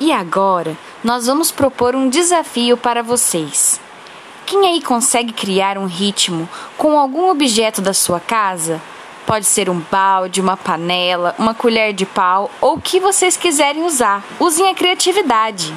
E 0.00 0.12
agora, 0.12 0.76
nós 1.02 1.26
vamos 1.26 1.50
propor 1.50 1.96
um 1.96 2.08
desafio 2.08 2.76
para 2.76 3.02
vocês. 3.02 3.80
Quem 4.46 4.66
aí 4.66 4.80
consegue 4.80 5.32
criar 5.32 5.76
um 5.76 5.86
ritmo 5.86 6.48
com 6.76 6.96
algum 6.96 7.28
objeto 7.28 7.82
da 7.82 7.92
sua 7.92 8.20
casa? 8.20 8.80
Pode 9.26 9.44
ser 9.44 9.68
um 9.68 9.80
balde, 9.90 10.40
uma 10.40 10.56
panela, 10.56 11.34
uma 11.38 11.52
colher 11.52 11.92
de 11.92 12.06
pau 12.06 12.48
ou 12.60 12.76
o 12.76 12.80
que 12.80 13.00
vocês 13.00 13.36
quiserem 13.36 13.82
usar. 13.82 14.24
Usem 14.38 14.70
a 14.70 14.74
criatividade. 14.74 15.74